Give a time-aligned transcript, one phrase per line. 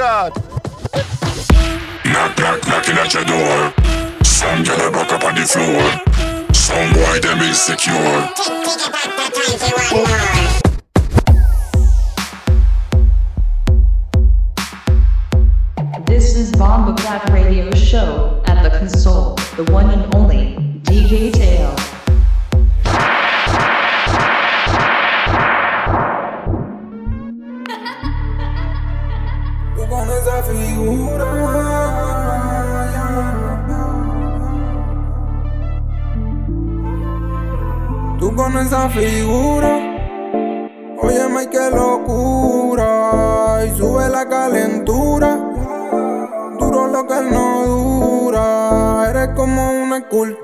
[0.00, 0.34] God.
[2.06, 3.70] Knock, knock, knocking at your door.
[4.24, 5.82] Some girl back up on the floor.
[6.54, 8.30] Some boy them insecure.
[16.06, 21.49] This is Bomba Clap Radio Show at the console, the one and only DJ Tail.
[38.70, 39.72] Esa figura.
[41.02, 42.86] Óyeme, qué locura.
[43.66, 45.36] Y sube la calentura.
[46.56, 49.10] Duro lo que no dura.
[49.10, 50.39] Eres como una escultura.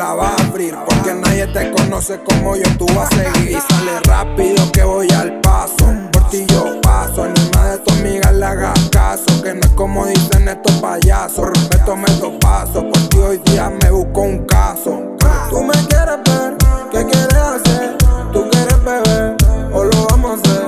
[0.00, 0.74] La vas a abrir.
[0.86, 3.50] Porque nadie te conoce como yo, tú vas a seguir.
[3.50, 5.84] Y sale rápido que voy al paso.
[6.10, 7.24] Por ti yo paso.
[7.24, 9.42] Anima de tu amiga le hagas caso.
[9.42, 11.50] Que no es como dicen estos payasos.
[11.50, 12.82] Respeto me dos pasos.
[12.84, 15.02] Por ti hoy día me busco un caso.
[15.50, 16.56] Tú me quieres ver,
[16.92, 17.98] ¿qué quieres hacer?
[18.32, 19.36] Tú quieres beber,
[19.72, 20.59] o lo vamos a hacer.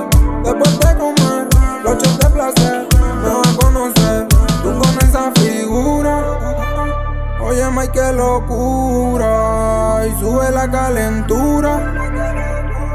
[7.93, 10.01] Qué locura.
[10.07, 11.79] Y sube la calentura.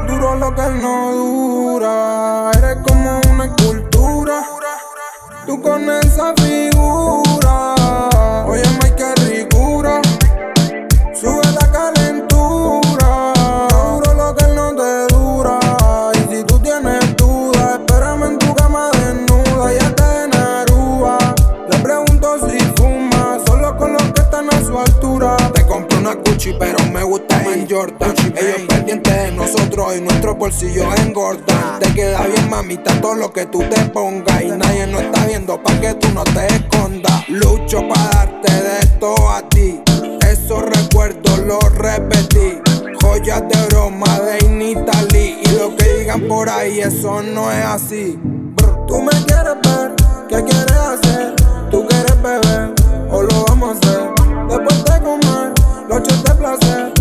[0.07, 2.51] Duro lo que no dura.
[2.57, 4.43] Eres como una escultura.
[5.47, 7.28] Tú con esa figura.
[27.69, 27.91] Ellos
[28.67, 31.77] pendientes de nosotros y nuestros bolsillos engordan.
[31.79, 34.41] Te queda bien, mamita, todo lo que tú te pongas.
[34.41, 37.29] Y nadie nos está viendo pa' que tú no te escondas.
[37.29, 39.79] Lucho pa' darte de todo a ti.
[40.27, 42.59] Esos recuerdos los repetí.
[43.03, 45.37] Joyas de broma de in Italy.
[45.43, 48.19] Y lo que digan por ahí, eso no es así.
[48.87, 49.93] Tú me quieres ver,
[50.27, 51.35] ¿qué quieres hacer?
[51.69, 52.73] Tú quieres beber,
[53.11, 54.09] o lo vamos a hacer.
[54.49, 55.53] Después de comer,
[55.87, 56.98] noches de placer.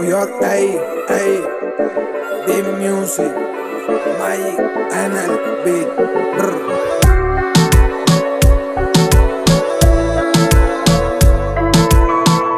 [0.00, 0.80] New York, ey,
[1.10, 1.44] ey.
[2.46, 3.32] Deep Music.
[4.18, 4.58] Magic
[4.96, 5.12] el
[5.62, 5.88] beat.
[6.36, 6.56] Brr.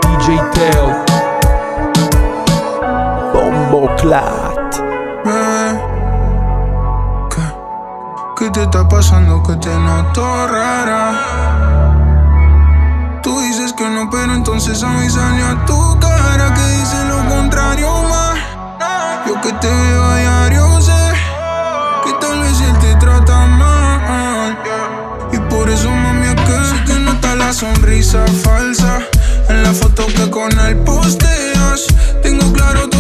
[0.02, 0.86] DJ Teo.
[3.34, 4.76] Bombo Clat.
[5.25, 5.66] Bebé,
[7.28, 7.44] ¿qué?
[8.36, 9.42] ¿Qué te está pasando?
[9.42, 11.32] Que te noto rara.
[13.20, 17.12] Tú dices que no, pero entonces a mí salió a tu cara que dice lo
[19.26, 20.93] Yo que te veo a diario sé
[22.04, 24.58] que tal vez él te trata mal.
[25.32, 29.00] Y por eso, mami, es que se te nota la sonrisa falsa.
[29.49, 31.87] En la foto que con él posteas,
[32.22, 32.92] tengo claro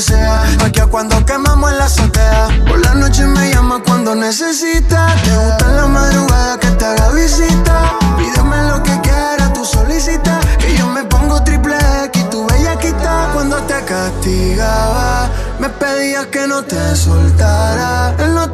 [0.00, 0.42] sea.
[0.64, 2.48] Aquí cuando quemamos en la azotea.
[2.68, 5.14] Por la noche me llama cuando necesita.
[5.24, 7.98] Te gusta en la madrugada que te haga visita.
[8.16, 10.44] Pídeme lo que quieras, tú solicitas.
[10.58, 11.76] Que yo me pongo triple
[12.06, 13.30] X y tu bella quita.
[13.32, 18.14] Cuando te castigaba, me pedías que no te soltara.
[18.18, 18.50] Él no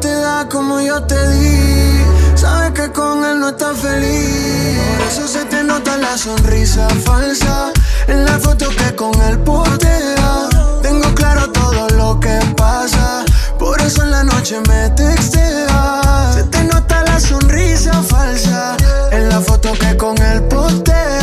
[0.81, 2.03] yo te di.
[2.35, 4.77] Sabes que con él no estás feliz.
[4.97, 7.71] Por eso se te nota la sonrisa falsa.
[8.07, 10.76] En la foto que con él postea.
[11.15, 13.23] Claro todo lo que pasa.
[13.57, 16.31] Por eso en la noche me textea.
[16.33, 18.75] Se te nota la sonrisa falsa.
[19.11, 21.16] En la foto que con él postea.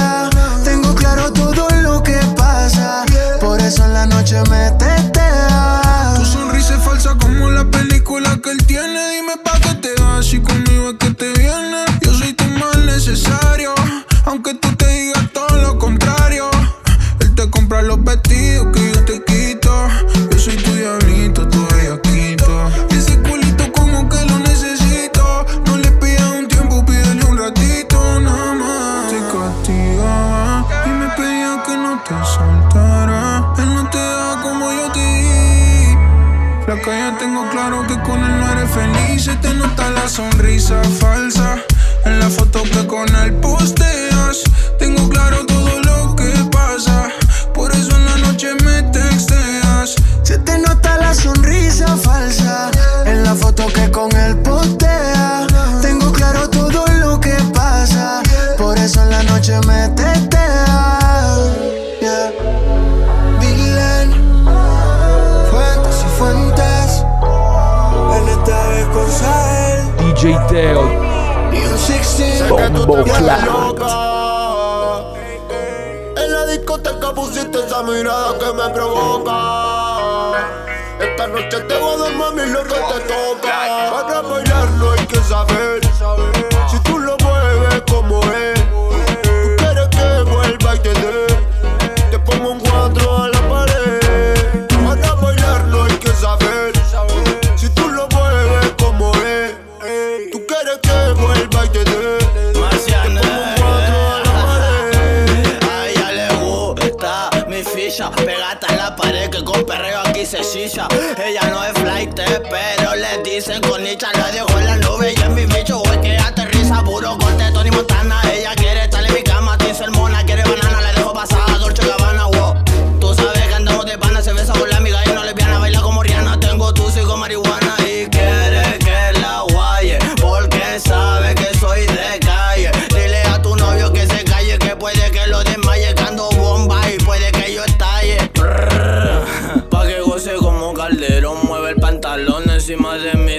[112.77, 116.01] Pero le dicen con nicha La dejo en la nube y en mi bicho Güey
[116.01, 120.43] que aterriza puro corte Tony Montana Ella quiere estar en mi cama, dice mona Quiere
[120.43, 120.64] banana,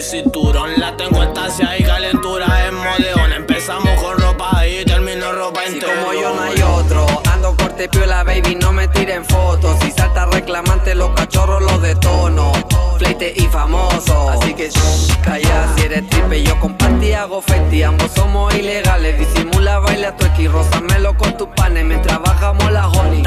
[0.05, 3.33] cinturón La tengo estacia y calentura en modeón.
[3.33, 7.89] Empezamos con ropa y termino ropa Si interior como yo no hay otro Ando corte
[7.89, 9.77] piola baby, no me tiren fotos.
[9.81, 12.51] Si salta reclamante los cachorros los detono.
[12.97, 18.09] Fleite y famoso Así que shh, calla si eres tripe Yo compartí, hago festi Ambos
[18.11, 21.85] somos ilegales Disimula, baila tu y Rózamelo con tus panes.
[21.85, 23.24] Mientras bajamos la honey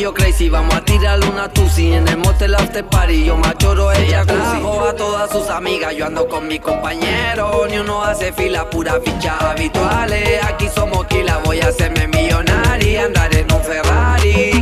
[0.00, 1.92] Yo crazy Vamos a tirar una tusi.
[1.92, 6.28] En el motel after party Yo machoro, ella trajo a todas sus amigas Yo ando
[6.28, 7.66] con mi compañero.
[7.68, 10.44] Ni uno hace fila, pura ficha habituales.
[10.44, 13.04] Aquí somos kila, voy a hacerme millonaria.
[13.04, 14.53] Andar en un Ferrari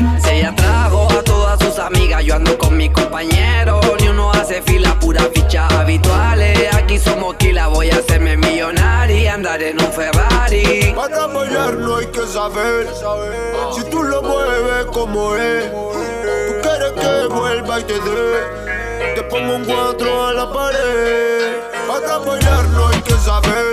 [1.72, 6.98] sus amigas Yo ando con mi compañero Ni uno hace fila, pura ficha habituales Aquí
[6.98, 12.26] somos kila, voy a hacerme millonaria Andar en un Ferrari Para bailar no hay que
[12.26, 12.88] saber
[13.74, 15.70] si tú lo mueves como es.
[15.70, 19.14] Tú quieres que vuelva y te dé.
[19.14, 21.56] Te pongo un cuadro a la pared.
[21.88, 23.72] Para bailar no hay que saber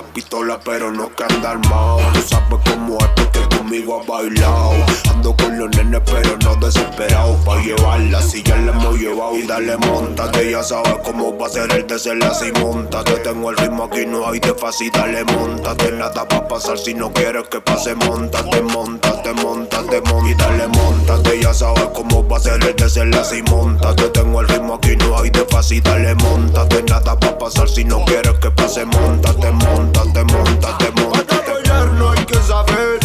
[0.00, 1.98] la pistola, pero no que anda armado.
[2.14, 4.72] Tú sabes cómo es porque conmigo ha bailado.
[5.10, 7.36] Ando con los nenes, pero no desesperado.
[7.44, 9.36] Pa' llevarla, si ya la hemos llevado.
[9.36, 12.48] Y dale, montate, ya sabes cómo va a ser el desenlace.
[12.48, 14.90] Y montate, tengo el ritmo aquí, no hay de fácil.
[14.90, 17.94] Dale, montate, nada va a pasar si no quieres que pase.
[17.94, 20.30] Montate, montate, montate, montate.
[20.30, 23.38] Y dale, montate, ya sabes cómo va a ser el desenlace.
[23.38, 25.82] Y montate, tengo el ritmo aquí, no hay de fácil.
[25.82, 28.84] Dale, montate, nada va a pasar si no quieres que pase.
[28.84, 31.26] Montate, montate, montate, montate.
[31.26, 33.00] Para bailar no hay que saber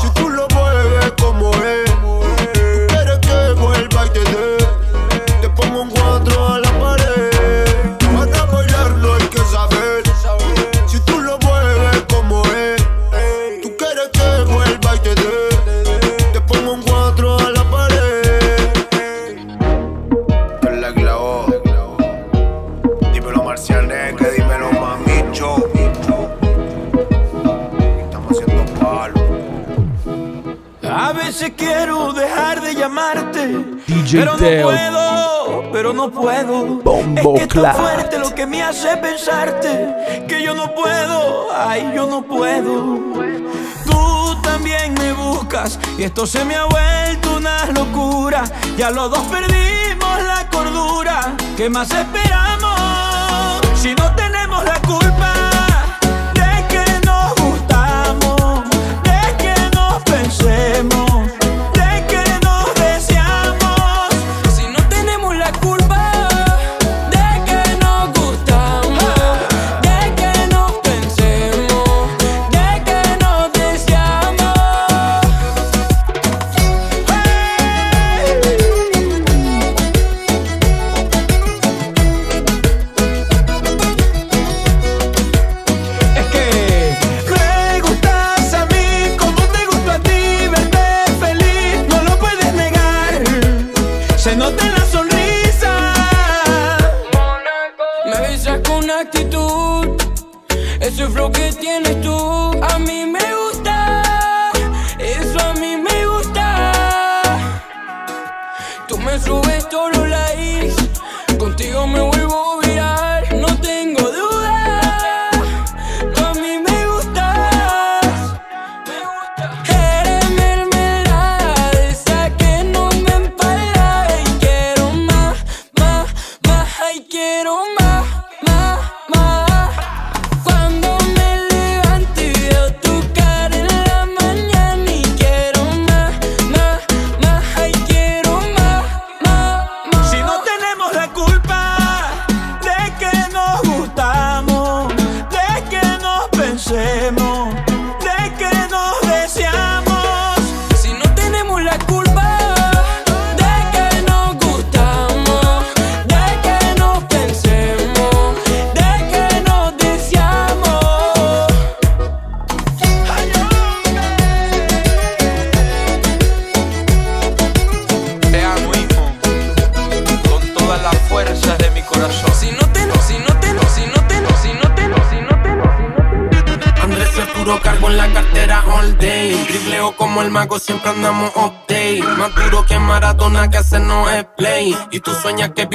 [0.00, 1.91] si tú lo mueves como es.
[34.12, 36.66] Pero no puedo, pero no puedo.
[36.82, 41.48] Bombo es que es tan fuerte lo que me hace pensarte que yo no puedo,
[41.56, 42.98] ay, yo no puedo.
[43.86, 48.44] Tú también me buscas y esto se me ha vuelto una locura.
[48.76, 51.34] Ya los dos perdimos la cordura.
[51.56, 55.32] ¿Qué más esperamos si no tenemos la culpa
[56.34, 58.64] de que nos gustamos,
[59.04, 61.11] de que nos pensemos,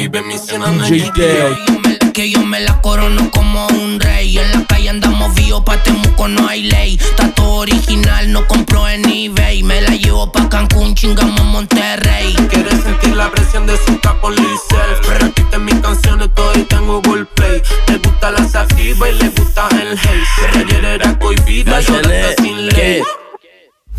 [0.10, 1.50] vive misionando en DJ Teo.
[1.50, 2.12] GTA.
[2.14, 4.38] Que yo me la corono como un rey.
[4.38, 6.96] En la calle andamos vivos, pa' Temuco no hay ley.
[6.96, 9.64] Está todo original, no compro en eBay.
[9.64, 12.34] Me la llevo pa' Cancún, chingamos Monterrey.
[12.50, 17.26] Quieres sentir la presión de su capo self Repite mis canciones todo y tengo Google
[17.26, 22.30] Play Le gusta la sativa y le gusta el hate Ayer era cohibida y ahora
[22.30, 23.04] está sin ley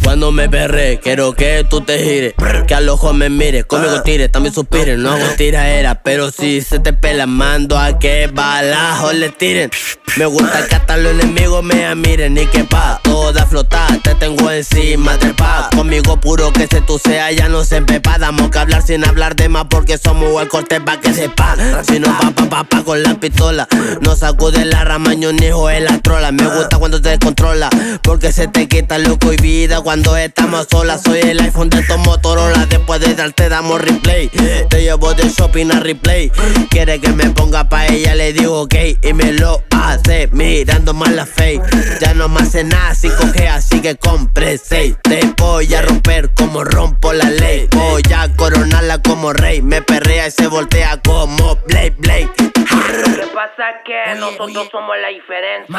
[0.08, 2.32] Cuando me perré, quiero que tú te gires.
[2.66, 4.98] Que a los ojos me mires, conmigo tires, también suspires.
[4.98, 9.70] No hago tiraera, pero si se te pela, mando a que balajo le tiren.
[10.16, 12.38] Me gusta que hasta los enemigos me admiren.
[12.38, 15.68] Y que pa, toda flotada, te tengo encima trepa.
[15.76, 18.16] Conmigo puro que se tú sea, ya no se empepa.
[18.16, 21.54] Damos que hablar sin hablar de más porque somos el corte pa' que sepa.
[21.86, 23.68] Si no pa, pa, pa, pa con la pistola.
[24.00, 26.32] No sacude la rama, ni hijo de la trola.
[26.32, 27.68] Me gusta cuando te descontrola,
[28.02, 31.02] porque se te quita loco y vida cuando estamos solas.
[31.02, 32.66] Soy el iPhone de tu Motorola.
[32.66, 34.28] Después de darte damos replay.
[34.68, 36.30] Te llevo de shopping a replay.
[36.70, 38.74] Quiere que me ponga pa' ella, le digo ok.
[39.02, 41.60] Y me lo hace mirando más la face.
[42.00, 44.96] Ya no me hace nada sin coger, así que compre seis.
[45.02, 47.68] Te voy a romper como rompo la ley.
[47.72, 49.62] Voy a coronarla como rey.
[49.62, 52.28] Me perrea y se voltea como Blade Blade.
[52.38, 55.78] Lo que pasa es que nosotros somos la diferencia.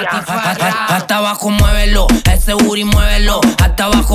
[0.87, 3.41] Hasta abajo muévelo, ese booty muévelo.
[3.61, 4.08] Hasta abajo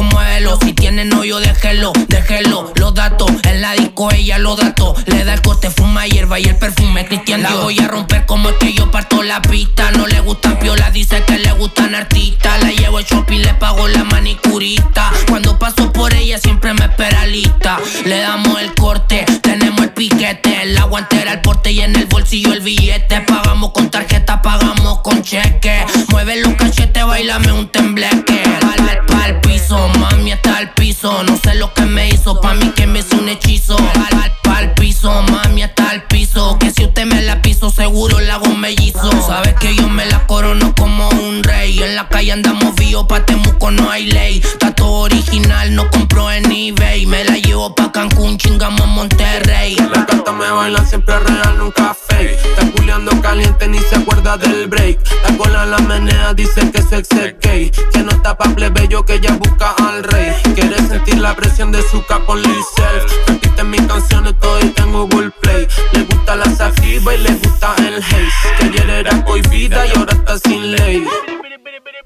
[0.61, 2.73] Si tiene novio, déjelo, déjelo.
[2.77, 5.03] Los datos, en la disco ella los datos.
[5.07, 8.51] Le da el corte, fuma hierba y el perfume Cristian La voy a romper como
[8.51, 9.91] es que yo parto la pista.
[9.93, 12.63] No le gustan piolas, dice que le gustan artistas.
[12.63, 15.13] La llevo al shopping, le pago la manicurista.
[15.29, 17.79] Cuando paso por ella siempre me espera lista.
[18.05, 20.67] Le damos el corte, tenemos el piquete.
[20.67, 23.21] La guantera, el porte y en el bolsillo el billete.
[23.23, 25.85] Pagamos con tarjeta, pagamos con cheque.
[26.11, 28.43] Mueve los cachetes, bailame un tembleque.
[28.61, 31.23] Pa'l, pa'l piso, mami hasta el piso.
[31.25, 33.77] No sé lo que me hizo, pa' mí que me hizo un hechizo.
[33.77, 36.59] Pa'l, pa'l piso, mami hasta el piso.
[36.59, 39.11] Que si usted me la piso, seguro la hago mellizo.
[39.27, 41.83] Sabes que yo me la corono como un rey.
[41.83, 44.39] En la calle andamos vivos, pa' Temuco no hay ley.
[44.45, 47.07] Está todo original, no compro en eBay.
[47.07, 49.77] Me la llevo pa' Cancún, chingamos Monterrey.
[49.77, 54.67] La carta me baila siempre real, nunca fake Está culiando caliente ni se acuerda del
[54.69, 54.99] break.
[55.29, 57.71] La cola la menea dice que es gay.
[57.93, 60.33] Que no está pa' plebeyo, que ella busca al rey.
[60.55, 62.37] Quiere sentir la presión de su capo
[62.77, 63.13] self.
[63.27, 65.67] Repite mis canciones, todo y tengo Play.
[65.93, 68.59] Le gusta la sajiba y le gusta el hate.
[68.59, 71.07] Que ayer era cohibida y ahora está sin ley.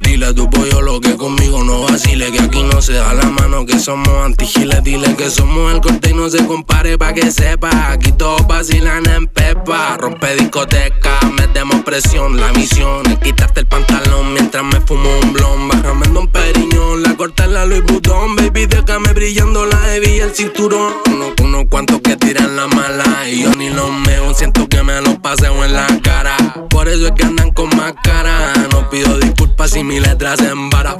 [0.00, 3.26] Dile a tu pollo lo que conmigo no vacile, que aquí no se da la
[3.26, 4.82] mano, que somos antigiles.
[4.82, 7.92] Dile que somos el corte y no se compare pa' que sepa.
[7.92, 9.96] Aquí todos vacilan en pepa.
[9.98, 12.38] Rompe discoteca, metemos presión.
[12.38, 15.68] La misión es quitarte el pantalón mientras me fumo un blon.
[15.68, 18.36] Bájame Don Periñón, la corta en la Louis Vuitton.
[18.36, 20.92] Baby, déjame brillando la heavy y el cinturón.
[21.12, 24.32] Uno, unos cuantos que tiran la mala y yo ni los meo.
[24.34, 26.36] Siento que me los paseo en la cara.
[26.70, 28.52] Por eso es que andan con más cara.
[28.70, 30.98] No pido disculpas si mi letra se embara.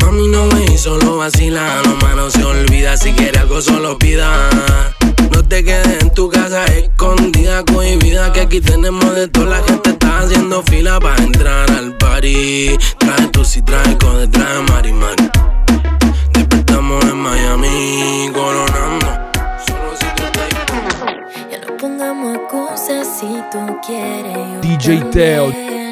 [0.00, 1.82] Mami, no me solo vacila.
[1.84, 2.96] No, mano, se olvida.
[2.96, 4.48] Si quiere algo, solo pida.
[5.30, 8.32] No te quedes en tu casa escondida, cohibida.
[8.32, 12.78] Que aquí tenemos de toda la gente está haciendo fila para entrar al party.
[12.98, 15.30] Trae tu si trae con detrás de Mari Mari.
[16.32, 19.06] Despertamos en Miami, coronando.
[19.66, 20.48] Solo si tú estás
[21.50, 24.38] Ya no pongamos excusas si tú quieres.
[24.54, 25.83] yo DJ Teo.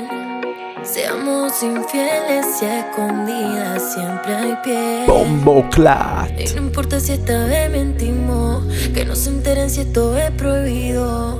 [0.84, 5.04] Seamos infieles y escondidas siempre hay pie.
[5.06, 6.32] Bombo Clat.
[6.40, 11.38] Y no importa si esta vez mentimos, que no se enteren si esto es prohibido.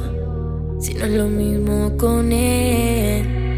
[0.81, 3.52] Si no es lo mismo con él.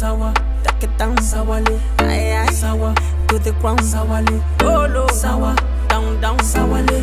[0.00, 0.32] Sawa,
[0.64, 1.78] take it down, sawale.
[1.98, 2.50] Aye, aye.
[2.52, 2.94] Sawa,
[3.28, 4.40] to the ground, sawale.
[4.62, 5.54] low, sawa,
[5.90, 6.99] down, down, sawale.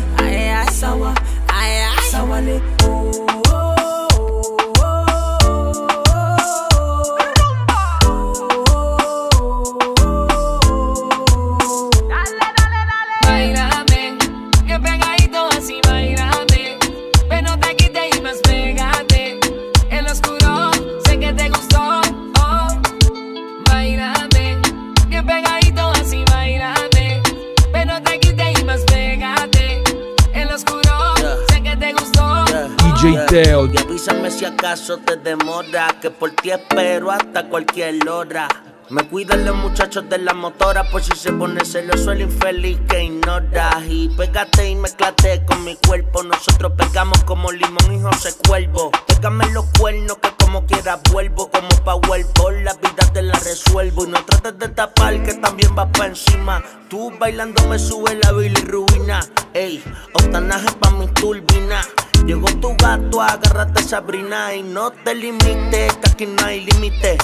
[34.88, 38.48] Acaso te demora, que por ti espero hasta cualquier hora.
[38.88, 43.04] Me cuidan los muchachos de la motora por si se pone celoso el infeliz que
[43.04, 43.82] ignora.
[43.86, 46.22] Y pégate y mezclate con mi cuerpo.
[46.22, 48.90] Nosotros pegamos como limón y José Cuervo.
[49.06, 51.50] Pégame los cuernos que como quiera vuelvo.
[51.50, 54.06] Como Powerball, la vida te la resuelvo.
[54.06, 56.62] Y no trates de tapar que también vas pa' encima.
[56.88, 59.20] Tú bailando me sube la bilirruina.
[59.52, 61.82] Ey, octanaje pa' mi turbina.
[62.26, 67.18] Llegó tu gato, agárrate Sabrina y no te limites, que aquí no hay límite.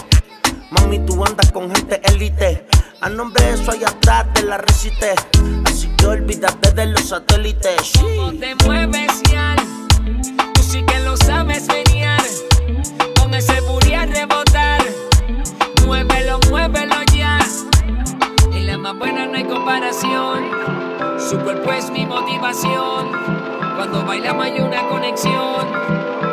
[0.71, 2.67] Mami, tú andas con gente élite.
[3.01, 5.15] A nombre de eso allá atrás te la recité.
[5.67, 7.93] Así que olvídate de los satélites.
[8.01, 9.57] ¿Cómo te mueves, ya?
[10.55, 11.85] Tú sí que lo sabes venir.
[13.21, 13.61] Con ese
[13.95, 14.83] a rebotar.
[15.85, 17.39] Muévelo, muévelo ya.
[18.53, 20.45] Y la más buena no hay comparación.
[21.19, 23.44] Su cuerpo es mi motivación.
[23.77, 25.67] Cuando bailamos hay una conexión.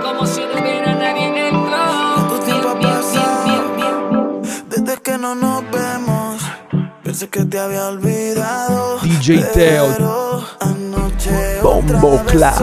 [0.04, 2.46] Como si no hubiera nadie en el club.
[2.46, 4.70] Bien, bien, bien, bien, bien.
[4.70, 6.42] Desde que no nos vemos,
[7.04, 9.00] pensé que te había olvidado.
[9.00, 10.22] DJ Teo.
[11.62, 12.54] Bombo otra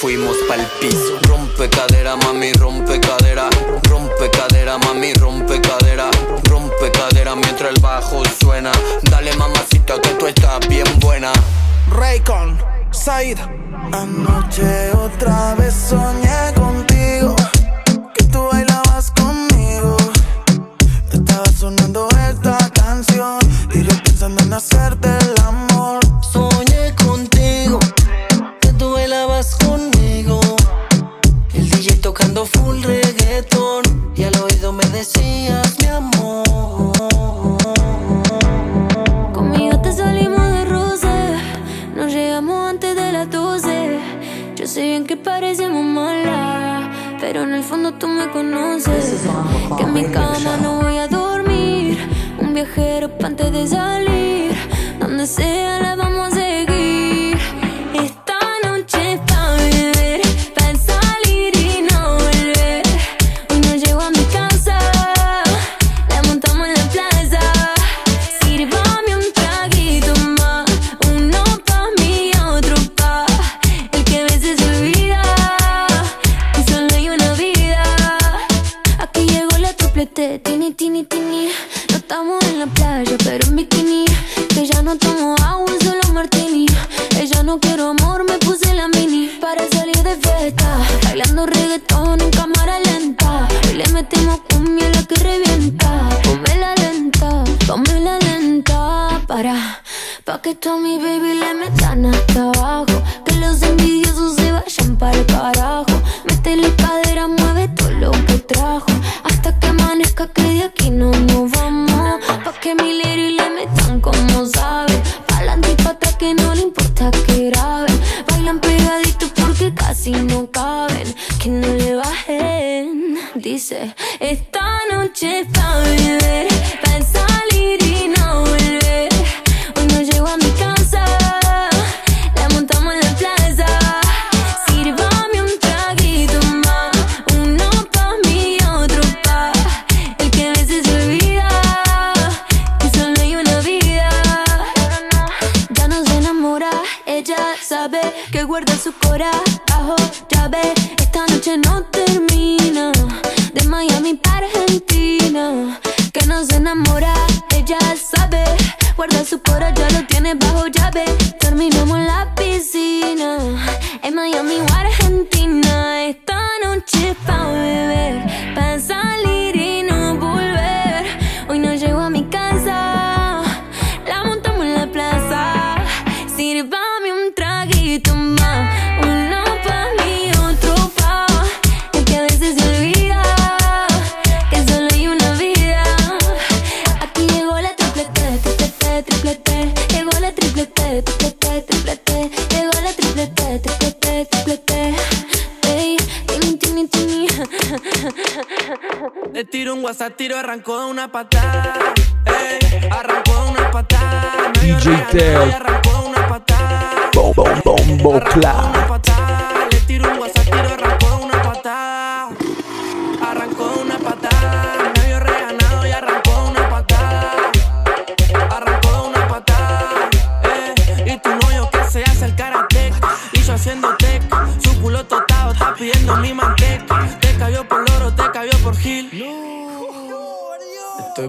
[0.00, 1.18] fuimos pa'l piso.
[1.28, 3.48] Rompe cadera, mami, rompe cadera.
[3.88, 6.10] Rompe cadera, mami, rompe cadera.
[6.44, 8.72] Rompe cadera mientras el bajo suena.
[9.02, 11.32] Dale, mamacita, que tú estás bien buena.
[11.90, 12.58] Raycon,
[12.90, 13.38] Said.
[13.92, 17.34] Anoche otra vez soñé contigo,
[18.14, 19.96] que tú bailabas conmigo.
[21.12, 23.38] Estaba sonando esta canción
[23.74, 25.19] y yo pensando en hacerte
[35.00, 36.92] decías mi amor.
[39.32, 41.16] Conmigo te salimos de roce,
[41.96, 43.98] nos llegamos antes de las 12.
[44.56, 49.22] Yo sé bien que parecemos malas, pero en el fondo tú me conoces.
[49.78, 51.96] Que en mi cama no voy a dormir,
[52.38, 53.28] un viajero pa'
[105.52, 105.84] carajo.
[106.24, 106.99] Métele cadera,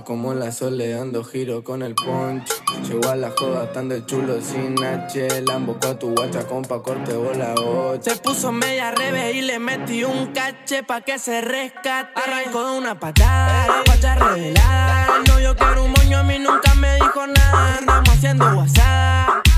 [0.05, 2.49] Como la sole dando giro con el punch.
[2.87, 5.41] Llegó a la joda, estando el chulo sin H.
[5.41, 8.01] Lambo a tu guacha, compa, corte bola 8.
[8.03, 12.11] Se puso media revés y le metí un caché pa' que se rescate.
[12.15, 15.17] Arrancó de una patada, la guacha revelada.
[15.17, 17.77] El novio que era un moño a mí nunca me dijo nada.
[17.77, 19.50] Andamos haciendo WhatsApp.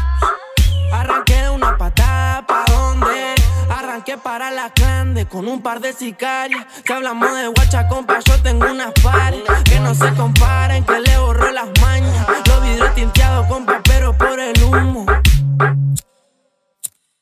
[4.03, 6.65] Arranqué para la grande con un par de sicarias.
[6.83, 9.41] Que hablamos de guacha, compa, yo tengo unas pares.
[9.63, 12.27] Que no se comparen, que le borró las mañas.
[12.47, 15.05] Los vidrios tinteados, compa, pero por el humo.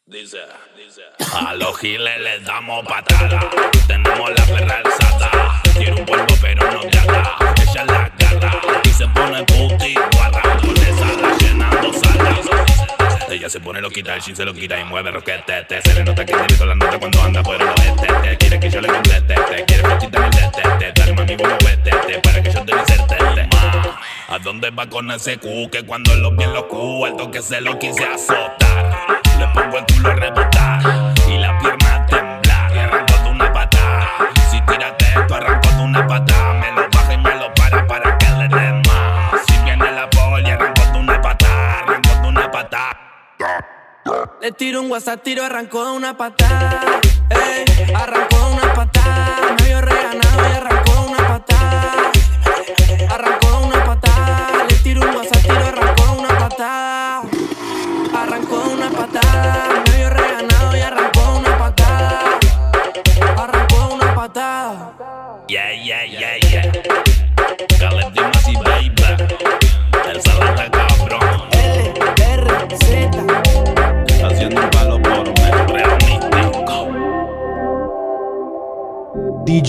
[0.07, 0.39] Dice,
[1.33, 3.47] a los giles les damos patada.
[3.85, 5.61] Tenemos la perra alzada.
[5.73, 7.53] Quiere un polvo pero no grata.
[7.61, 10.50] Ella la garra y se pone puti guarra.
[13.31, 15.81] Ella se pone loquita, el chin se lo quita y mueve roquete.
[15.81, 18.07] Se le nota que tiene toda la nota cuando anda por el oeste.
[18.23, 19.35] Te quiere que yo le complete.
[19.35, 20.93] Te quiere flechita el.
[20.93, 22.19] Dale mami, vamos vete.
[22.19, 23.15] Para que yo te inserte.
[23.53, 25.69] Ma, ¿A dónde va con ese cu?
[25.71, 29.21] Que cuando lo vi en los cu, el toque se lo quise azotar.
[29.39, 31.90] Le pongo el culo a rebotar y la pierna
[44.41, 46.99] Le tiro un WhatsApp, tiro, arrancó de una patada.
[47.29, 48.40] Ey, arrancó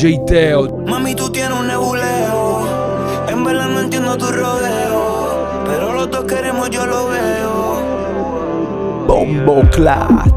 [0.03, 0.67] DJ Teo.
[0.85, 2.67] Mami, tú tienes un nebuleo.
[3.29, 5.63] En verdad no entiendo tu rodeo.
[5.65, 9.07] Pero los dos queremos, yo lo veo.
[9.07, 10.32] Bombo clat.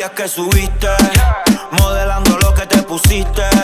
[0.00, 0.88] Fresquerías que subiste.
[1.72, 3.59] Modelando lo que te pusiste.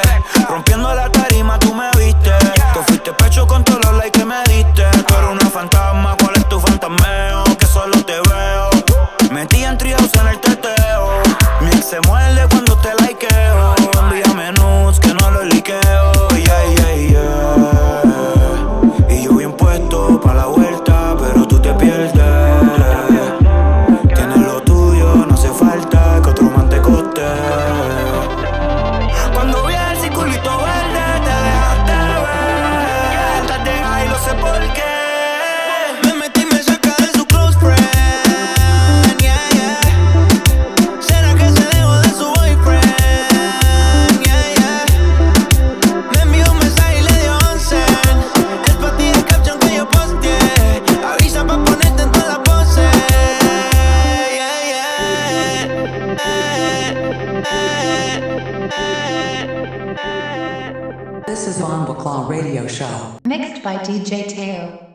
[62.28, 63.20] Radio Show.
[63.24, 64.86] Mixed by DJ Teo.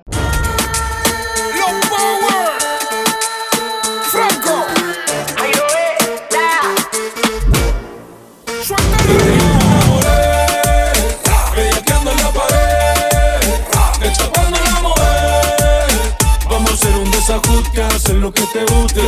[17.96, 19.01] Hacer lo que te guste.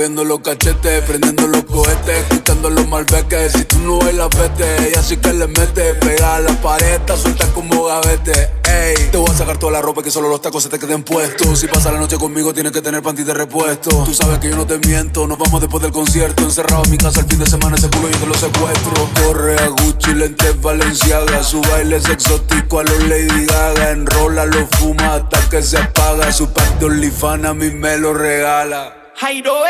[0.00, 3.52] Moviendo los cachetes, prendiendo los cohetes, quitando los malveques.
[3.52, 5.92] Si tú no bailas, vete, y así que le mete.
[5.92, 8.48] Pega a la pared, suelta como gavete.
[8.64, 11.02] Ey, te voy a sacar toda la ropa que solo los tacos se te queden
[11.02, 11.58] puestos.
[11.58, 13.90] Si pasa la noche conmigo, tienes que tener panty repuesto.
[14.06, 16.44] Tú sabes que yo no te miento, nos vamos después del concierto.
[16.44, 19.10] Encerrado en mi casa el fin de semana, ese culo yo te lo secuestro.
[19.22, 21.42] Corre a Gucci, lentes Valenciaga.
[21.42, 23.90] Su baile es exótico a los Lady Gaga.
[23.90, 26.32] Enrola, lo fuma hasta que se apaga.
[26.32, 28.99] Su pack de OnlyFans a mí me lo regala.
[29.20, 29.62] Jairo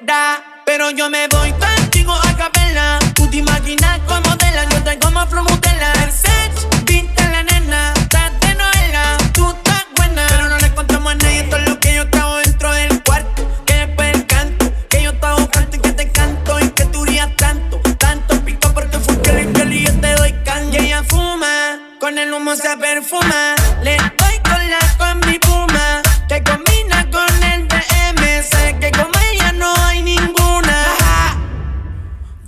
[0.00, 2.98] da, pero yo me voy contigo a capela.
[3.14, 5.92] Tú te imaginas como tela, yo te como flomutela.
[5.92, 9.16] Versace, pinta la nena, estás de novela.
[9.32, 12.72] Tú estás buena, pero no le contamos a nadie todo lo que yo trago dentro
[12.72, 13.48] del cuarto.
[13.66, 16.84] Que después el canto, que yo te hago canto y que te canto y que
[16.86, 20.76] tú rías tanto, tanto pico porque fue que y yo te doy canto.
[20.76, 23.54] Y ella fuma, con el humo se perfuma.
[23.84, 24.27] Le doy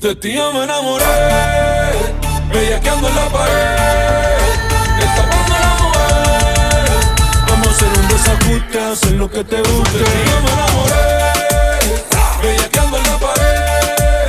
[0.00, 1.04] De ti yo me enamoré,
[2.50, 4.38] bellaqueando en la pared,
[4.98, 6.88] escapando la mujer.
[7.46, 9.98] Vamos a hacer un desajuste, hacer lo que te guste.
[9.98, 11.04] De ti yo me enamoré,
[12.42, 14.26] bellaqueando en la pared,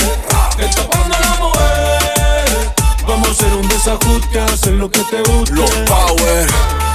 [0.60, 2.74] escapando la mujer.
[3.08, 5.54] Vamos a hacer un desajuste, hacer lo que te guste.
[5.54, 6.91] Los Power.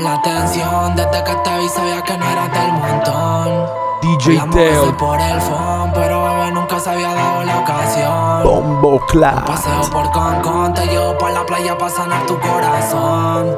[0.00, 3.66] La atención desde que te vi sabía que no eras del montón.
[4.02, 4.96] DJ Teo.
[4.96, 8.42] por el phone, pero bebé nunca se había dado la ocasión.
[8.44, 9.46] Bombo Un Clat.
[9.46, 13.56] paseo por Cancún, te llevo para la playa para sanar tu corazón.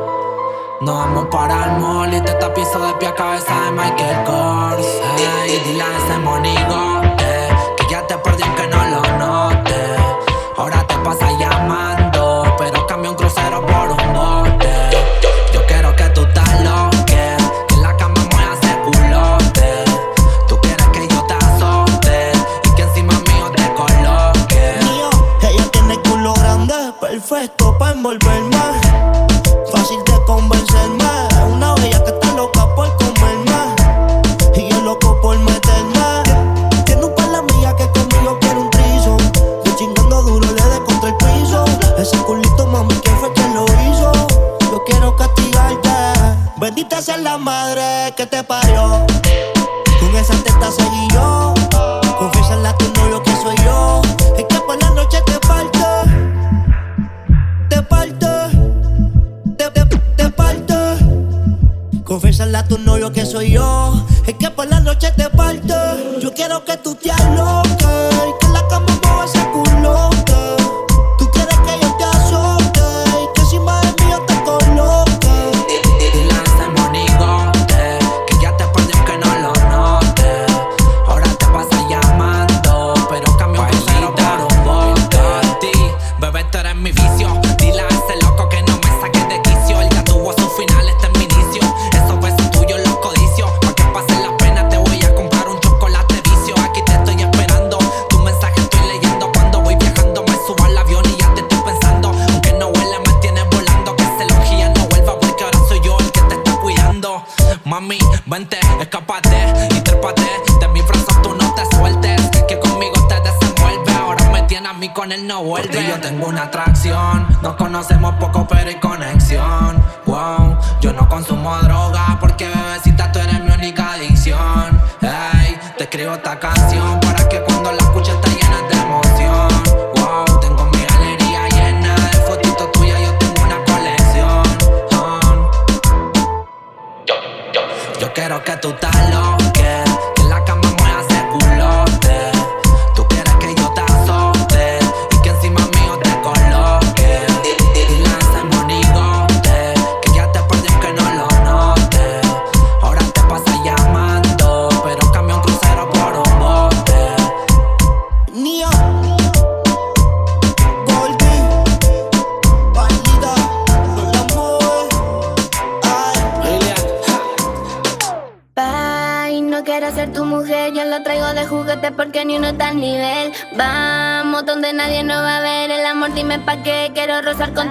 [0.81, 4.87] Nos vamos para el mall y te tapizo de pie a cabeza de Michael Kors.
[5.45, 9.97] Ey, dile a ese monigo eh, que ya te perdí aunque no lo note.
[10.57, 11.42] Ahora te pasa llamando,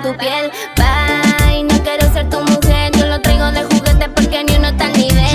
[0.02, 0.52] tu piel.
[0.76, 4.86] Bye, no quiero ser tu mujer, yo lo traigo de juguete porque ni uno está
[4.88, 5.28] al nivel.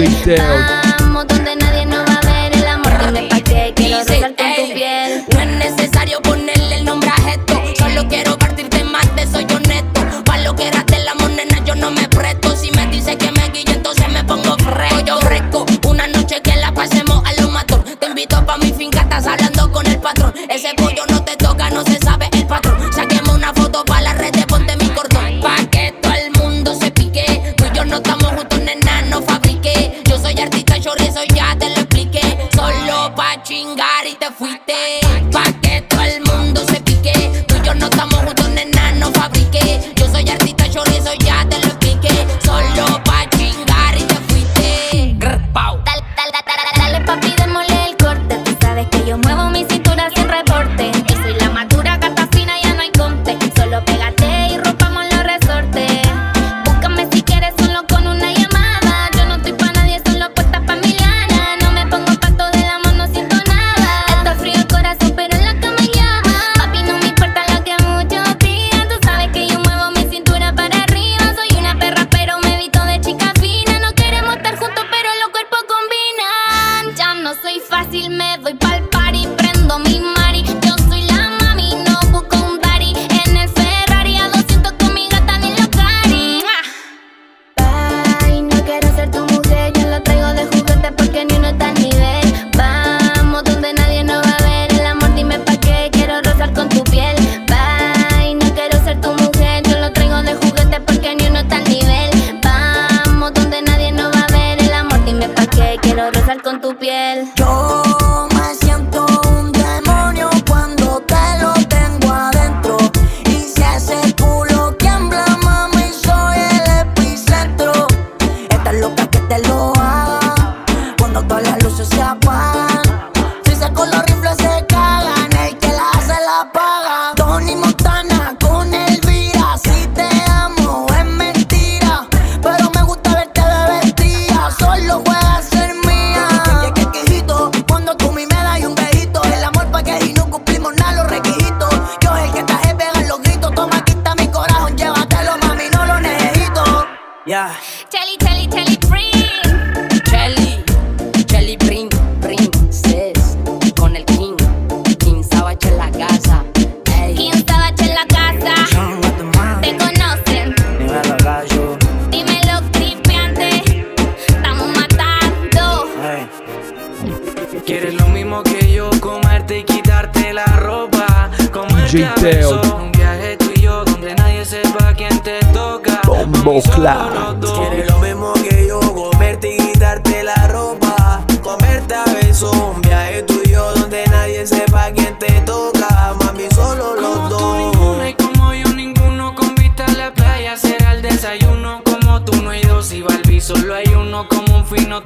[171.86, 176.00] Un viaje tú y yo donde nadie sepa quién te toca.
[176.04, 177.40] Bombo Clap.
[177.40, 181.24] Quieres lo mismo que yo, comerte y quitarte la ropa.
[181.44, 182.52] Comerte a besos.
[182.56, 186.12] Un viaje tú y yo donde nadie sepa quién te toca.
[186.24, 187.40] Mami, solo los dos.
[187.40, 191.82] Como tú ninguno y como yo ninguno, con vista a la playa Será el desayuno
[191.84, 195.02] como tú no hay dos y Balbi solo hay uno como un fino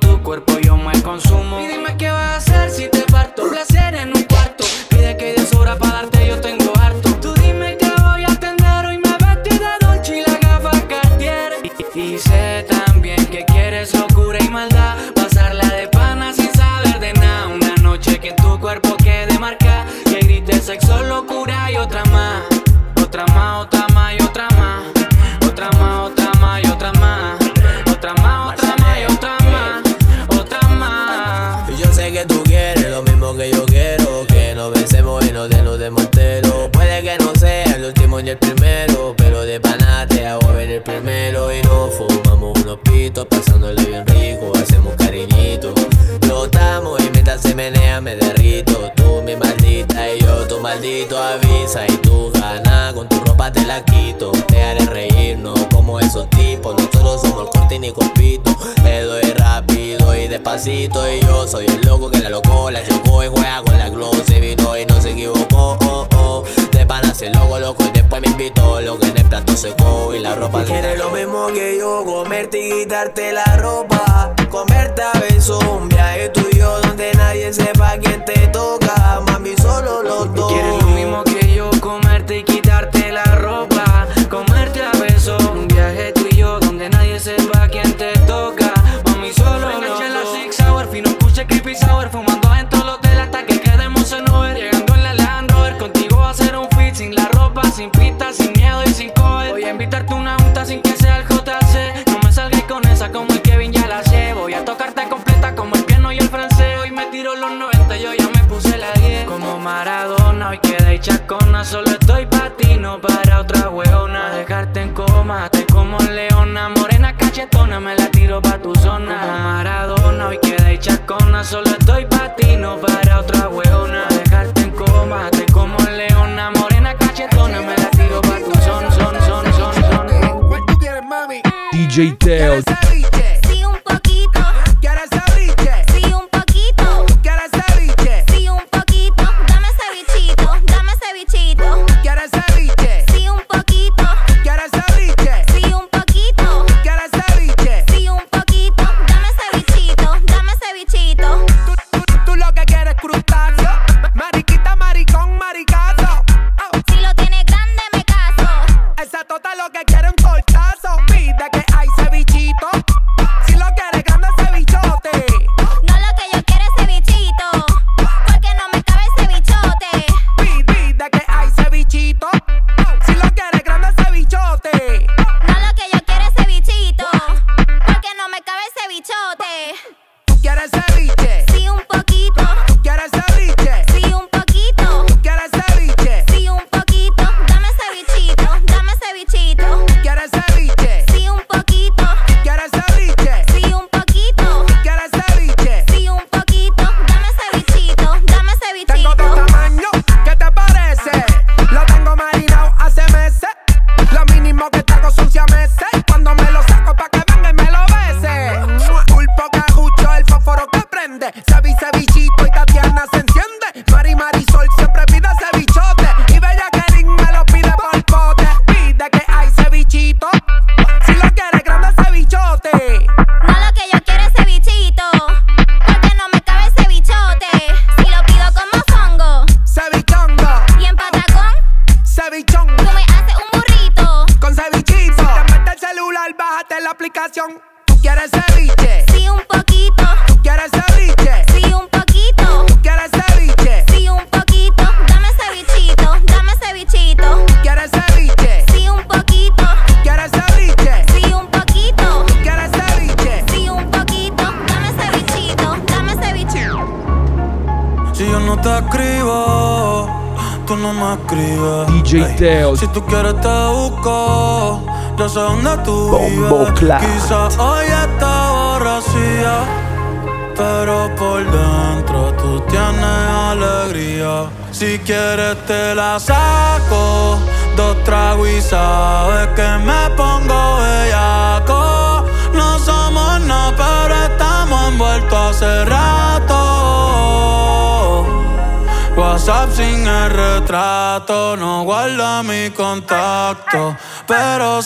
[57.70, 58.56] empate ni compito.
[58.82, 61.00] Le doy rápido y despacito.
[61.10, 64.12] Y yo soy el loco que la locó, la chocó y juega con la glow.
[64.26, 65.78] Se vino y no se equivocó.
[65.82, 66.44] Oh, oh.
[66.72, 68.80] De pana se loco, loco y después me invitó.
[68.80, 72.66] Lo que en el plato secó y la ropa Quieres lo mismo que yo, comerte
[72.66, 74.34] y quitarte la ropa.
[74.50, 79.20] Comerte a besos, un viaje tuyo donde nadie sepa quién te toca.
[79.26, 80.52] Mami, solo los dos.
[80.52, 81.29] Quieres lo mismo que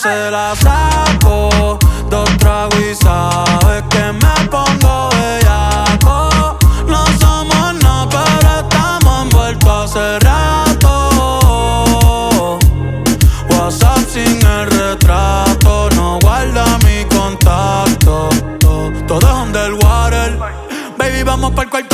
[0.04, 1.78] se la saco.
[2.10, 6.58] Dos tragos y sabes que me pongo bellaco.
[6.86, 10.98] No somos nada, pero estamos envueltos hace rato.
[13.48, 18.28] WhatsApp sin el retrato, no guarda mi contacto.
[19.08, 20.38] Todo es underwater.
[20.98, 21.93] Baby, vamos para el cuarto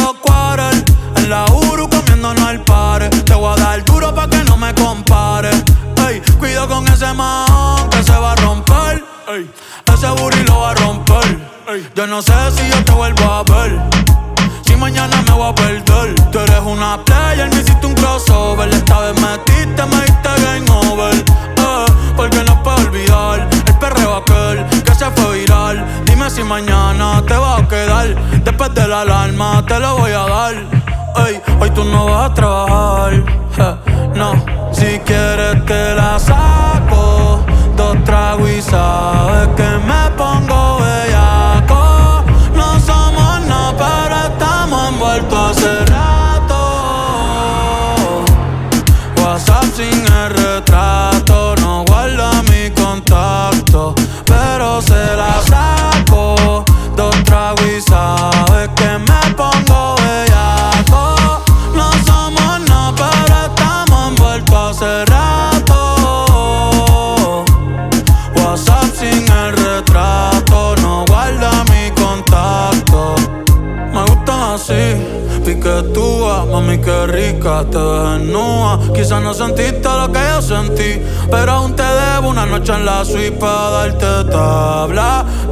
[12.10, 12.79] no sé si yo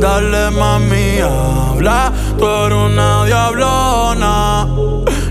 [0.01, 4.66] Dale mami, habla, tú eres una diablona.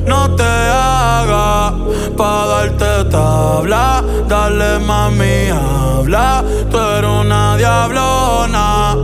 [0.05, 1.73] No te hagas
[2.17, 4.03] pa' darte tabla.
[4.27, 8.95] Dale mami, habla, tú eres una diablona.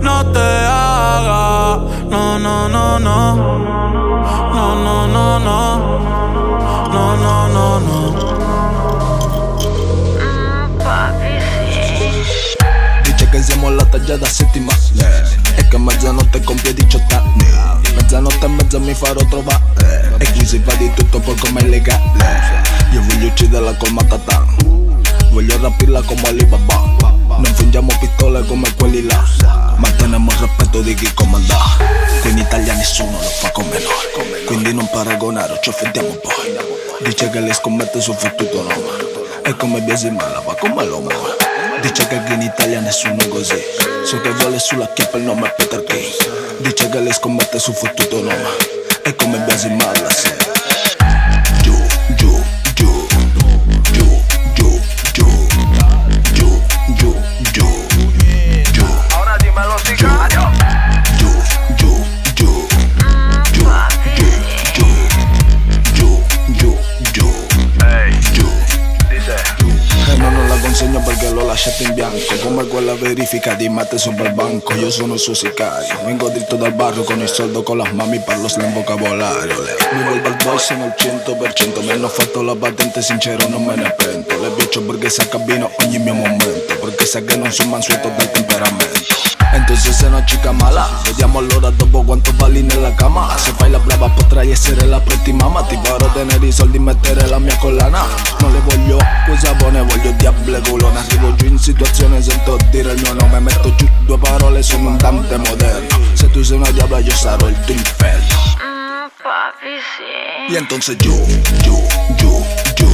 [0.00, 0.48] No te
[0.78, 1.78] hagas,
[2.08, 3.18] no, no, no, no.
[4.54, 5.91] No, no, no, no.
[13.62, 14.80] Siamo alla taglia da settimane
[15.54, 17.46] E che mezzanotte compie 18 anni
[17.94, 22.62] Mezzanotte e mezza mi farò trovare E qui si fa di tutto poi come legale
[22.92, 24.90] Io voglio ucciderla col matatán
[25.30, 26.90] Voglio rapirla come Alibaba.
[27.26, 29.24] Non fingiamo pistole come quelli là.
[29.76, 31.56] Ma teniamo il rispetto di chi comanda
[32.20, 34.44] Qui in Italia nessuno lo fa come noi.
[34.44, 37.08] Quindi non paragonare, ci offendiamo poi.
[37.08, 41.41] Dice che lei scommette sul fottuto nome E come biasimala va come muove
[41.82, 43.60] Dice che in Italia nessuno così.
[44.04, 46.04] So che vuole sulla chiappa il nome Peter King
[46.58, 48.56] Dice che lei scommette sul fottuto nome.
[49.02, 50.61] E come biasimala sì
[73.02, 74.74] verifica, dimate sobre el banco.
[74.76, 75.94] Yo sono su sicario.
[76.06, 79.56] Vengo directo del barrio con el sueldo, con las mami para los en vocabulario.
[79.92, 81.82] Me vuelvo el voice en el 100%.
[81.82, 84.36] Menos falto la patente, sincero, no me arrepento.
[84.38, 86.74] Le bicho porque saca vino, ogni mio momento.
[86.80, 88.91] Porque sé que no soy mansueto del temperamento.
[89.52, 93.36] Entonces sei una chica mala Vediamo allora dopo quanto vali nella cama.
[93.36, 95.62] Se fai la brava potrai essere la pretty mama.
[95.62, 98.04] Ti farò tenere i soldi e mettere la mia collana.
[98.40, 100.98] Non le voglio cosa buone, voglio diable culone.
[100.98, 103.40] Arrivo giù in situazione, sento dire il mio nome.
[103.40, 105.98] Metto giù due parole, sono un Dante moderno.
[106.14, 108.70] Se tu sei una diabla io sarò il tuo inferno.
[109.22, 110.52] Papi, sí.
[110.52, 111.14] Y entonces yo,
[111.64, 111.78] yo,
[112.18, 112.44] yo,
[112.76, 112.91] yo,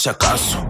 [0.00, 0.69] si acaso.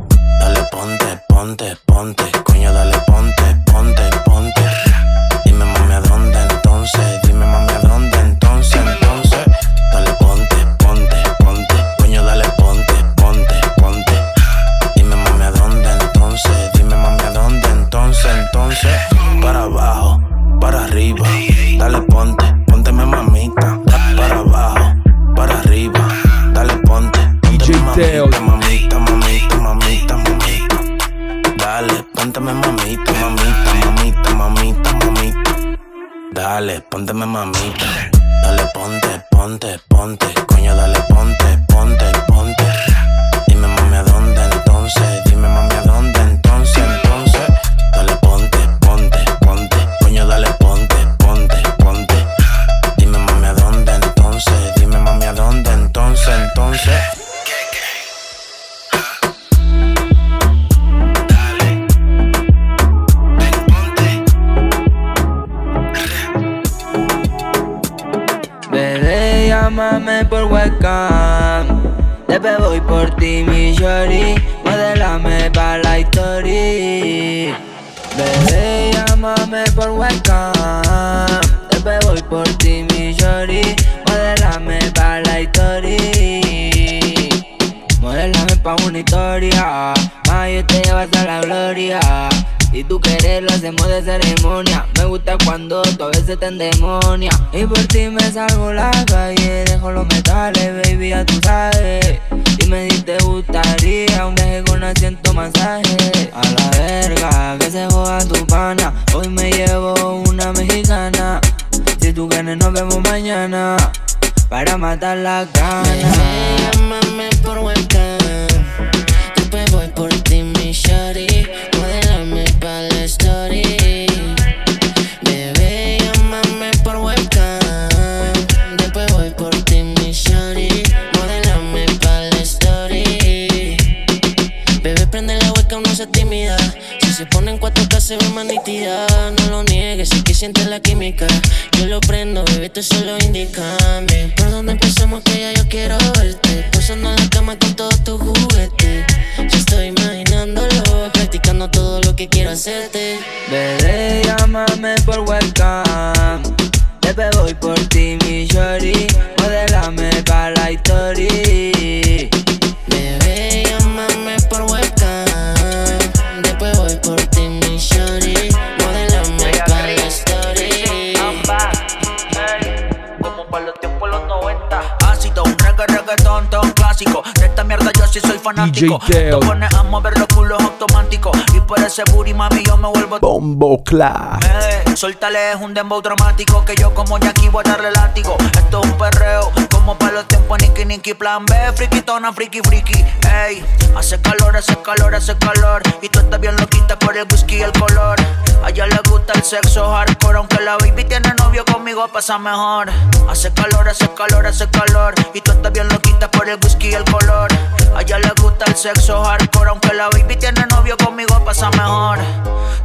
[178.10, 178.98] Sí soy fanático.
[179.06, 183.18] Te pones a mover los culos automáticos Y por ese booty, mami, yo me vuelvo
[183.20, 184.42] Bombo Clap.
[184.44, 188.80] Eh, Suéltale, es un dembow dramático Que yo como Jackie voy a darle látigo Esto
[188.82, 189.50] es un perreo
[189.80, 193.02] Como para los tiempos Nicky Nicky Plan B, friquitona, friki friki
[193.46, 193.64] Ey,
[193.96, 197.62] hace calor, hace calor, hace calor Y tú estás bien loquita por el whisky y
[197.62, 198.20] el color.
[198.62, 202.90] A ella le gusta el sexo hardcore Aunque la baby tiene novio conmigo pasa mejor.
[203.26, 206.94] Hace calor, hace calor, hace calor Y tú estás bien loquita por el whisky y
[206.94, 207.50] el color.
[207.96, 212.18] A ella le gusta el sexo hardcore Aunque la baby tiene novio conmigo pasa mejor.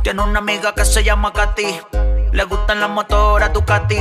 [0.02, 3.98] Tiene una amiga que se llama Katy Le gustan las motoras Ducati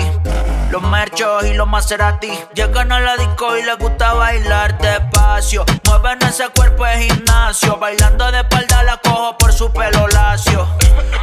[0.72, 2.32] Los merchos y los Maserati.
[2.53, 5.64] Llegan a la disco y les gusta bailar despacio.
[5.87, 10.66] Mueven ese cuerpo de gimnasio Bailando de espalda la cojo por su pelo lacio.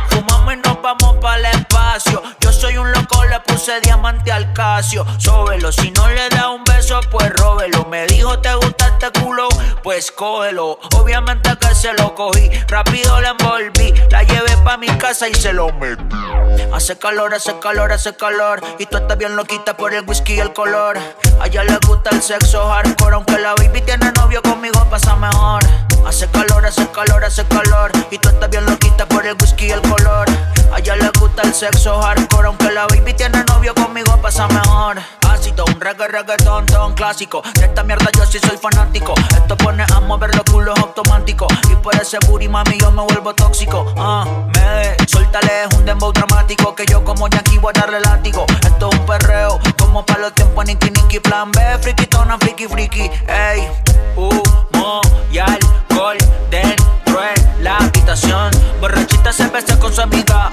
[0.08, 2.24] Fumamos y nos vamos para el espacio
[2.62, 5.04] soy un loco, le puse diamante al casio.
[5.18, 7.86] Sóbelo, si no le da un beso, pues róbelo.
[7.86, 9.50] Me dijo, ¿te gusta este culo?
[9.82, 10.78] Pues cógelo.
[10.96, 12.52] Obviamente que se lo cogí.
[12.68, 13.96] Rápido la envolví.
[14.12, 16.04] La llevé pa' mi casa y se lo metí.
[16.72, 18.62] Hace calor, hace calor, hace calor.
[18.78, 21.00] Y tú estás bien loquita por el whisky y el color.
[21.40, 23.16] A ella le gusta el sexo hardcore.
[23.16, 25.64] Aunque la baby tiene novio conmigo pasa mejor.
[26.06, 27.92] Hace calor, hace calor, hace calor.
[28.12, 30.30] Y tú estás bien loquita por el whisky y el color
[30.74, 35.00] A ella le gusta el sexo hardcore Aunque la baby tiene novio conmigo pasa mejor.
[35.28, 37.42] Ácido, un reggae, reggaetón, ton clásico.
[37.56, 39.14] De esta mierda yo sí soy fanático.
[39.36, 43.34] Esto pone a mover los culos automáticos Y por ese booty mami yo me vuelvo
[43.34, 43.94] tóxico.
[43.98, 46.76] Ah, me suéltale es un dembow dramático.
[46.76, 48.46] Que yo como Yankee voy a darle látigo.
[48.64, 53.10] Esto es un perreo Como para los tiempos Nicky Nicky Plan B, friquitona, friki friki
[53.28, 53.68] Ey,
[54.16, 55.02] humo
[55.32, 56.18] y alcohol
[56.50, 58.52] dentro en la habitación.
[58.80, 60.52] Borrachita se besa con su amiga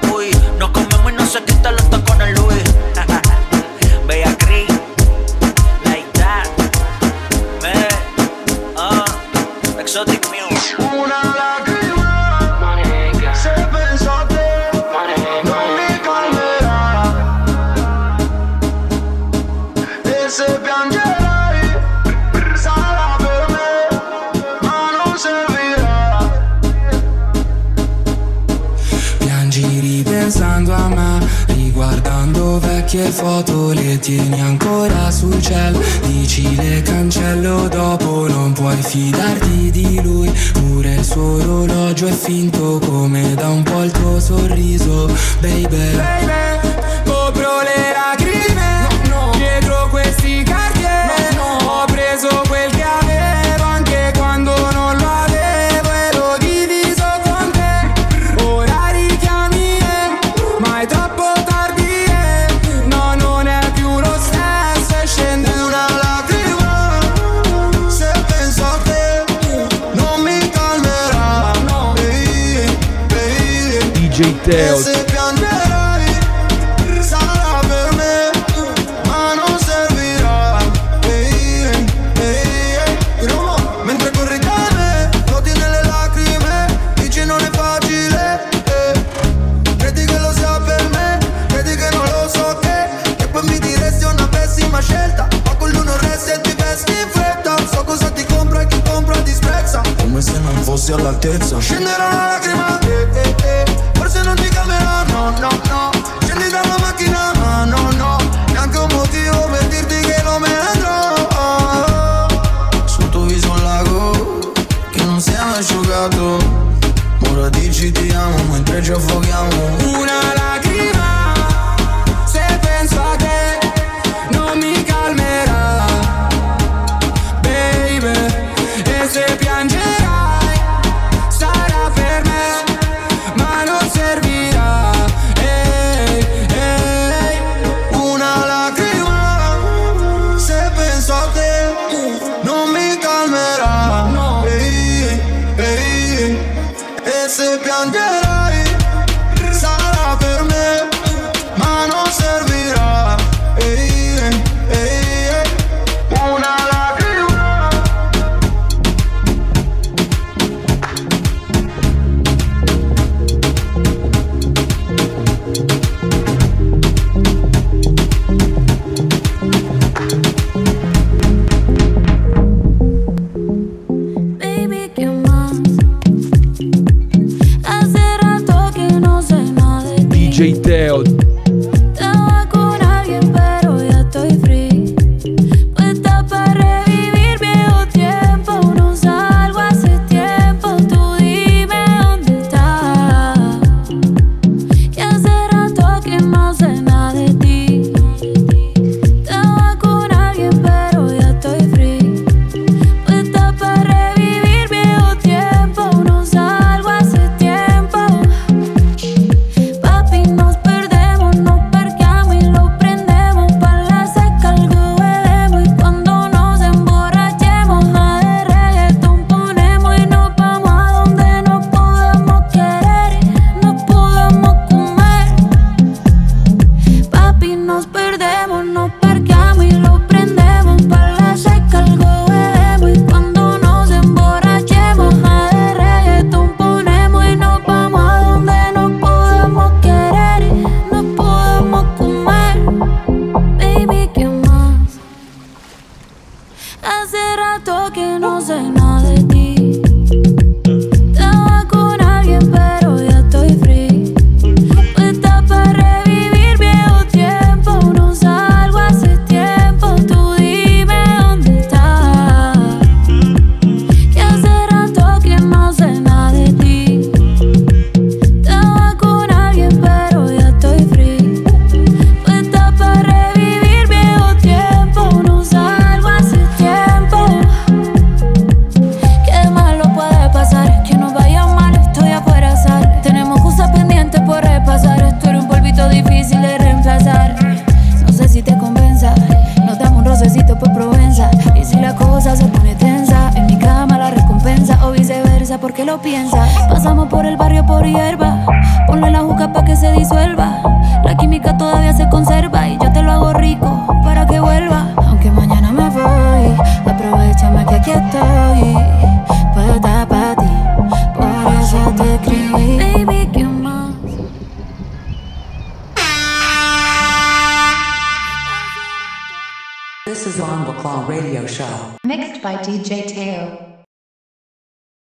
[33.08, 35.80] vecchie foto, le tieni ancora sul cielo.
[36.06, 40.30] Dici le cancello dopo, non puoi fidarti di lui.
[40.52, 45.96] Pure il suo orologio è finto come da un po' il tuo sorriso, baby.
[45.96, 46.47] Baby,